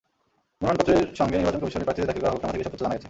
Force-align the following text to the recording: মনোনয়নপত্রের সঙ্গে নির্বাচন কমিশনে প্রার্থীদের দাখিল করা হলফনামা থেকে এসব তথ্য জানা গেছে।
মনোনয়নপত্রের 0.61 0.99
সঙ্গে 1.19 1.37
নির্বাচন 1.37 1.59
কমিশনে 1.61 1.85
প্রার্থীদের 1.85 2.09
দাখিল 2.09 2.21
করা 2.23 2.31
হলফনামা 2.33 2.51
থেকে 2.53 2.63
এসব 2.63 2.71
তথ্য 2.71 2.83
জানা 2.85 2.93
গেছে। 2.95 2.99